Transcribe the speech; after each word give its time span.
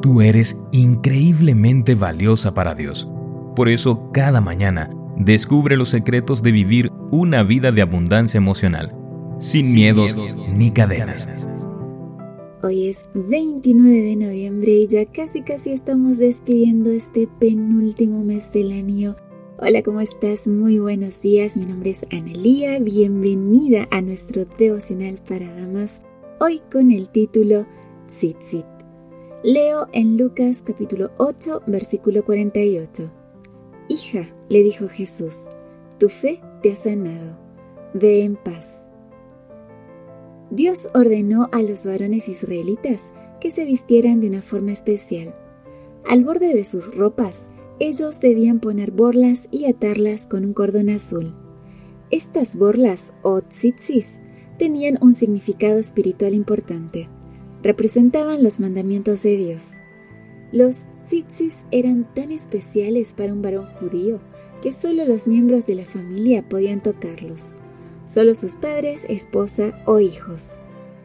Tú 0.00 0.20
eres 0.20 0.60
increíblemente 0.70 1.94
valiosa 1.94 2.54
para 2.54 2.74
Dios. 2.74 3.08
Por 3.56 3.68
eso, 3.68 4.10
cada 4.12 4.40
mañana, 4.40 4.90
descubre 5.16 5.76
los 5.76 5.88
secretos 5.88 6.42
de 6.42 6.52
vivir 6.52 6.92
una 7.10 7.42
vida 7.42 7.72
de 7.72 7.82
abundancia 7.82 8.38
emocional, 8.38 8.94
sin, 9.40 9.74
miedos, 9.74 10.16
ni 10.54 10.70
cadenas. 10.70 11.28
Hoy 12.62 12.88
es 12.88 13.08
29 13.14 14.02
de 14.02 14.16
noviembre 14.16 14.72
y 14.72 14.86
ya 14.86 15.06
casi 15.06 15.42
casi 15.42 15.70
estamos 15.72 16.18
despidiendo 16.18 16.90
este 16.90 17.28
penúltimo 17.40 18.22
mes 18.22 18.52
del 18.52 18.72
año. 18.72 19.16
Hola, 19.58 19.82
¿cómo 19.82 20.00
estás? 20.00 20.46
Muy 20.46 20.78
buenos 20.78 21.20
días. 21.20 21.56
Mi 21.56 21.66
nombre 21.66 21.90
es 21.90 22.06
Analía. 22.12 22.78
Bienvenida 22.78 23.88
a 23.90 24.00
nuestro 24.00 24.44
devocional 24.44 25.18
para 25.28 25.52
damas. 25.52 26.02
Hoy 26.38 26.60
con 26.70 26.92
el 26.92 27.08
título 27.08 27.66
Tzitzit. 28.06 28.77
Leo 29.44 29.86
en 29.92 30.16
Lucas 30.16 30.64
capítulo 30.66 31.12
8, 31.16 31.62
versículo 31.68 32.24
48. 32.24 33.08
Hija, 33.88 34.28
le 34.48 34.64
dijo 34.64 34.88
Jesús, 34.88 35.46
tu 36.00 36.08
fe 36.08 36.40
te 36.60 36.72
ha 36.72 36.74
sanado. 36.74 37.38
Ve 37.94 38.24
en 38.24 38.34
paz. 38.34 38.88
Dios 40.50 40.88
ordenó 40.92 41.48
a 41.52 41.62
los 41.62 41.86
varones 41.86 42.28
israelitas 42.28 43.12
que 43.40 43.52
se 43.52 43.64
vistieran 43.64 44.20
de 44.20 44.26
una 44.26 44.42
forma 44.42 44.72
especial. 44.72 45.36
Al 46.04 46.24
borde 46.24 46.52
de 46.52 46.64
sus 46.64 46.92
ropas, 46.92 47.48
ellos 47.78 48.18
debían 48.18 48.58
poner 48.58 48.90
borlas 48.90 49.46
y 49.52 49.66
atarlas 49.66 50.26
con 50.26 50.44
un 50.44 50.52
cordón 50.52 50.90
azul. 50.90 51.32
Estas 52.10 52.56
borlas, 52.56 53.14
o 53.22 53.40
tzitzis, 53.40 54.20
tenían 54.58 54.98
un 55.00 55.14
significado 55.14 55.78
espiritual 55.78 56.34
importante. 56.34 57.08
Representaban 57.62 58.42
los 58.42 58.60
mandamientos 58.60 59.22
de 59.22 59.36
Dios. 59.36 59.74
Los 60.52 60.86
tzitzis 61.06 61.64
eran 61.70 62.12
tan 62.14 62.32
especiales 62.32 63.14
para 63.14 63.32
un 63.32 63.42
varón 63.42 63.66
judío 63.80 64.20
que 64.62 64.72
solo 64.72 65.04
los 65.04 65.26
miembros 65.26 65.66
de 65.66 65.76
la 65.76 65.84
familia 65.84 66.48
podían 66.48 66.82
tocarlos 66.82 67.56
solo 68.08 68.34
sus 68.34 68.56
padres, 68.56 69.06
esposa 69.08 69.78
o 69.84 70.00
hijos. 70.00 70.60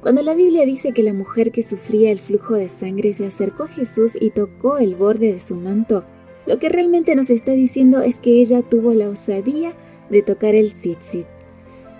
Cuando 0.00 0.22
la 0.22 0.34
Biblia 0.34 0.64
dice 0.64 0.92
que 0.92 1.02
la 1.02 1.12
mujer 1.12 1.50
que 1.50 1.62
sufría 1.62 2.12
el 2.12 2.20
flujo 2.20 2.54
de 2.54 2.68
sangre 2.68 3.12
se 3.14 3.26
acercó 3.26 3.64
a 3.64 3.68
Jesús 3.68 4.16
y 4.20 4.30
tocó 4.30 4.78
el 4.78 4.94
borde 4.94 5.32
de 5.32 5.40
su 5.40 5.56
manto, 5.56 6.04
lo 6.46 6.58
que 6.58 6.68
realmente 6.68 7.16
nos 7.16 7.30
está 7.30 7.52
diciendo 7.52 8.00
es 8.00 8.20
que 8.20 8.38
ella 8.40 8.62
tuvo 8.62 8.94
la 8.94 9.08
osadía 9.08 9.72
de 10.08 10.22
tocar 10.22 10.54
el 10.54 10.72
tzitzit. 10.72 11.26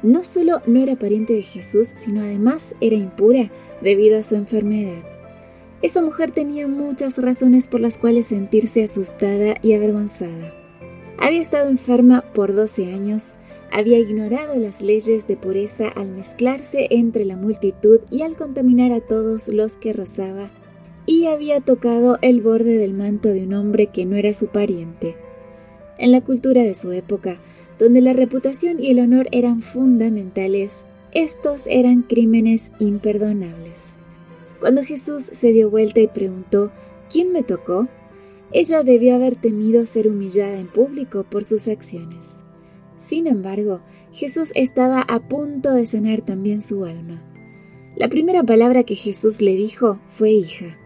No 0.03 0.23
solo 0.23 0.61
no 0.67 0.81
era 0.81 0.97
pariente 0.97 1.33
de 1.33 1.43
Jesús, 1.43 1.89
sino 1.89 2.21
además 2.21 2.77
era 2.81 2.95
impura 2.95 3.51
debido 3.85 4.19
a 4.19 4.23
su 4.23 4.35
enfermedad. 4.35 5.05
Esa 5.83 6.01
mujer 6.01 6.31
tenía 6.31 6.67
muchas 6.67 7.19
razones 7.19 7.69
por 7.69 7.81
las 7.81 7.99
cuales 7.99 8.27
sentirse 8.27 8.83
asustada 8.83 9.57
y 9.63 9.75
avergonzada. 9.75 10.55
Había 11.19 11.43
estado 11.43 11.69
enferma 11.69 12.25
por 12.33 12.55
12 12.55 12.93
años, 12.93 13.37
había 13.71 13.99
ignorado 13.99 14.57
las 14.57 14.81
leyes 14.81 15.27
de 15.27 15.37
pureza 15.37 15.89
al 15.89 16.09
mezclarse 16.09 16.87
entre 16.91 17.25
la 17.25 17.37
multitud 17.37 18.01
y 18.11 18.23
al 18.23 18.35
contaminar 18.37 18.93
a 18.93 19.01
todos 19.01 19.49
los 19.49 19.77
que 19.77 19.93
rozaba, 19.93 20.51
y 21.07 21.27
había 21.27 21.61
tocado 21.61 22.19
el 22.23 22.41
borde 22.41 22.79
del 22.79 22.95
manto 22.95 23.29
de 23.29 23.45
un 23.45 23.53
hombre 23.53 23.89
que 23.89 24.07
no 24.07 24.17
era 24.17 24.33
su 24.33 24.49
pariente. 24.49 25.17
En 25.99 26.13
la 26.13 26.23
cultura 26.23 26.63
de 26.63 26.75
su 26.75 26.93
época, 26.93 27.41
donde 27.79 28.01
la 28.01 28.13
reputación 28.13 28.83
y 28.83 28.91
el 28.91 29.01
honor 29.01 29.27
eran 29.33 29.61
fundamentales, 29.61 30.87
estos 31.15 31.67
eran 31.69 32.03
crímenes 32.03 32.73
imperdonables. 32.81 33.99
Cuando 34.61 34.83
Jesús 34.83 35.23
se 35.23 35.53
dio 35.53 35.71
vuelta 35.71 36.01
y 36.01 36.09
preguntó, 36.09 36.73
¿quién 37.11 37.33
me 37.33 37.43
tocó? 37.43 37.89
Ella 38.53 38.83
debió 38.83 39.15
haber 39.15 39.37
temido 39.37 39.85
ser 39.85 40.09
humillada 40.09 40.59
en 40.59 40.67
público 40.67 41.25
por 41.25 41.45
sus 41.45 41.69
acciones. 41.69 42.43
Sin 42.97 43.27
embargo, 43.27 43.81
Jesús 44.13 44.53
estaba 44.55 45.03
a 45.03 45.29
punto 45.29 45.73
de 45.73 45.87
sanar 45.87 46.23
también 46.23 46.61
su 46.61 46.85
alma. 46.85 47.23
La 47.97 48.09
primera 48.09 48.43
palabra 48.43 48.83
que 48.83 48.95
Jesús 48.95 49.41
le 49.41 49.55
dijo 49.55 50.01
fue 50.09 50.31
hija. 50.31 50.79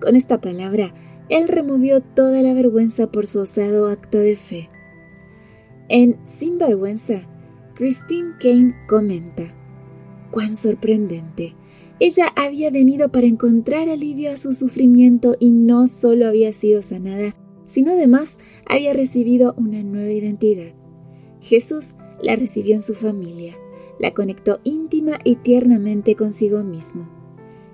Con 0.00 0.16
esta 0.16 0.40
palabra, 0.40 0.94
él 1.28 1.48
removió 1.48 2.00
toda 2.00 2.40
la 2.40 2.54
vergüenza 2.54 3.10
por 3.10 3.26
su 3.26 3.40
osado 3.40 3.88
acto 3.88 4.18
de 4.18 4.36
fe. 4.36 4.70
En 5.88 6.18
Sin 6.26 6.56
Vergüenza, 6.56 7.28
Christine 7.74 8.34
Kane 8.40 8.74
comenta, 8.88 9.54
cuán 10.30 10.56
sorprendente. 10.56 11.54
Ella 12.00 12.32
había 12.36 12.70
venido 12.70 13.10
para 13.10 13.26
encontrar 13.26 13.88
alivio 13.88 14.30
a 14.30 14.36
su 14.36 14.52
sufrimiento 14.52 15.36
y 15.40 15.50
no 15.50 15.88
solo 15.88 16.28
había 16.28 16.52
sido 16.52 16.80
sanada, 16.82 17.34
sino 17.66 17.92
además 17.92 18.38
había 18.66 18.92
recibido 18.92 19.54
una 19.56 19.82
nueva 19.82 20.12
identidad. 20.12 20.74
Jesús 21.40 21.94
la 22.22 22.36
recibió 22.36 22.74
en 22.74 22.82
su 22.82 22.94
familia, 22.94 23.56
la 23.98 24.14
conectó 24.14 24.60
íntima 24.64 25.18
y 25.24 25.36
tiernamente 25.36 26.14
consigo 26.14 26.62
mismo. 26.62 27.08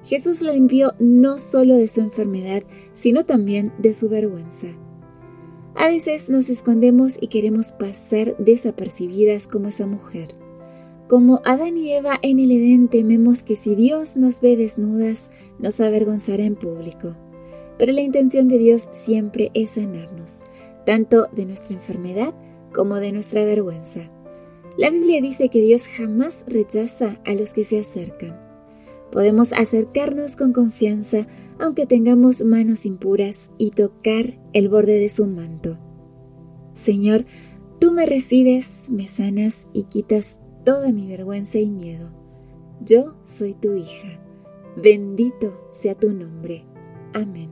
Jesús 0.04 0.42
la 0.42 0.52
limpió 0.52 0.94
no 0.98 1.38
solo 1.38 1.76
de 1.76 1.88
su 1.88 2.00
enfermedad, 2.00 2.62
sino 2.92 3.24
también 3.24 3.72
de 3.78 3.94
su 3.94 4.08
vergüenza. 4.08 4.68
A 5.74 5.88
veces 5.88 6.30
nos 6.30 6.50
escondemos 6.50 7.18
y 7.20 7.28
queremos 7.28 7.72
pasar 7.72 8.36
desapercibidas 8.38 9.48
como 9.48 9.68
esa 9.68 9.86
mujer. 9.86 10.43
Como 11.14 11.40
Adán 11.44 11.76
y 11.76 11.92
Eva 11.92 12.18
en 12.22 12.40
el 12.40 12.50
Edén 12.50 12.88
tememos 12.88 13.44
que 13.44 13.54
si 13.54 13.76
Dios 13.76 14.16
nos 14.16 14.40
ve 14.40 14.56
desnudas, 14.56 15.30
nos 15.60 15.78
avergonzará 15.78 16.42
en 16.42 16.56
público. 16.56 17.14
Pero 17.78 17.92
la 17.92 18.00
intención 18.00 18.48
de 18.48 18.58
Dios 18.58 18.88
siempre 18.90 19.52
es 19.54 19.70
sanarnos, 19.70 20.42
tanto 20.84 21.28
de 21.30 21.46
nuestra 21.46 21.76
enfermedad 21.76 22.34
como 22.74 22.96
de 22.96 23.12
nuestra 23.12 23.44
vergüenza. 23.44 24.10
La 24.76 24.90
Biblia 24.90 25.22
dice 25.22 25.50
que 25.50 25.60
Dios 25.60 25.86
jamás 25.86 26.44
rechaza 26.48 27.20
a 27.24 27.34
los 27.34 27.54
que 27.54 27.62
se 27.62 27.78
acercan. 27.78 28.36
Podemos 29.12 29.52
acercarnos 29.52 30.34
con 30.34 30.52
confianza 30.52 31.28
aunque 31.60 31.86
tengamos 31.86 32.42
manos 32.42 32.86
impuras 32.86 33.52
y 33.56 33.70
tocar 33.70 34.40
el 34.52 34.68
borde 34.68 34.98
de 34.98 35.08
su 35.08 35.26
manto. 35.26 35.78
Señor, 36.72 37.24
tú 37.78 37.92
me 37.92 38.04
recibes, 38.04 38.90
me 38.90 39.06
sanas 39.06 39.68
y 39.72 39.84
quitas 39.84 40.40
toda 40.64 40.90
mi 40.92 41.06
vergüenza 41.06 41.58
y 41.58 41.70
miedo. 41.70 42.10
Yo 42.80 43.14
soy 43.24 43.54
tu 43.54 43.74
hija. 43.74 44.20
Bendito 44.76 45.68
sea 45.70 45.94
tu 45.94 46.12
nombre. 46.12 46.64
Amén. 47.12 47.50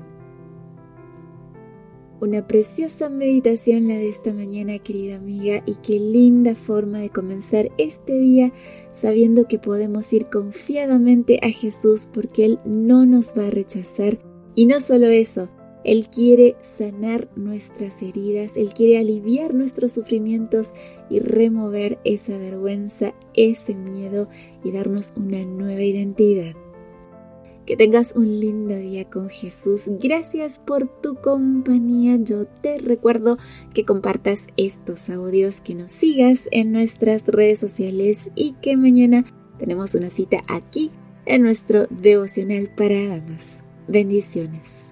Una 2.20 2.46
preciosa 2.46 3.08
meditación 3.08 3.88
la 3.88 3.94
de 3.94 4.08
esta 4.08 4.32
mañana, 4.32 4.78
querida 4.78 5.16
amiga, 5.16 5.62
y 5.66 5.74
qué 5.82 5.98
linda 5.98 6.54
forma 6.54 6.98
de 6.98 7.10
comenzar 7.10 7.72
este 7.78 8.16
día 8.18 8.52
sabiendo 8.92 9.48
que 9.48 9.58
podemos 9.58 10.12
ir 10.12 10.26
confiadamente 10.26 11.40
a 11.42 11.50
Jesús 11.50 12.08
porque 12.12 12.44
Él 12.44 12.60
no 12.64 13.06
nos 13.06 13.36
va 13.36 13.48
a 13.48 13.50
rechazar. 13.50 14.20
Y 14.54 14.66
no 14.66 14.80
solo 14.80 15.08
eso, 15.08 15.48
Él 15.84 16.08
quiere 16.08 16.56
sanar 16.60 17.28
nuestras 17.36 18.02
heridas, 18.02 18.56
Él 18.56 18.72
quiere 18.74 18.98
aliviar 18.98 19.54
nuestros 19.54 19.92
sufrimientos 19.92 20.72
y 21.10 21.18
remover 21.18 21.98
esa 22.04 22.38
vergüenza, 22.38 23.14
ese 23.34 23.74
miedo 23.74 24.28
y 24.62 24.70
darnos 24.70 25.14
una 25.16 25.44
nueva 25.44 25.82
identidad. 25.82 26.54
Que 27.66 27.76
tengas 27.76 28.14
un 28.16 28.40
lindo 28.40 28.74
día 28.74 29.08
con 29.08 29.30
Jesús. 29.30 29.84
Gracias 30.00 30.58
por 30.58 30.88
tu 31.00 31.14
compañía. 31.14 32.18
Yo 32.20 32.46
te 32.46 32.78
recuerdo 32.78 33.38
que 33.72 33.84
compartas 33.84 34.48
estos 34.56 35.08
audios, 35.10 35.60
que 35.60 35.76
nos 35.76 35.92
sigas 35.92 36.48
en 36.50 36.72
nuestras 36.72 37.28
redes 37.28 37.60
sociales 37.60 38.32
y 38.34 38.54
que 38.54 38.76
mañana 38.76 39.24
tenemos 39.58 39.94
una 39.94 40.10
cita 40.10 40.42
aquí 40.48 40.90
en 41.24 41.42
nuestro 41.42 41.86
devocional 41.88 42.68
para 42.76 43.06
damas. 43.06 43.62
Bendiciones. 43.86 44.91